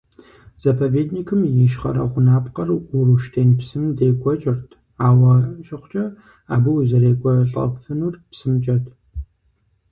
Заповедникым 0.63 1.39
и 1.47 1.51
ищхъэрэ 1.65 2.03
гъунапкъэр 2.11 2.69
Уруштен 2.97 3.49
псым 3.57 3.83
декӀуэкӀырт, 3.97 4.69
ауэ 5.07 5.33
щыхъукӀэ 5.65 6.05
абы 6.53 6.69
узэрекӀуэлӀэфынур 6.79 8.13
псымкӀэт. 8.29 8.85